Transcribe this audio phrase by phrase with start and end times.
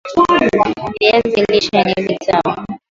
[0.99, 2.65] Viazi lishe ni vitamu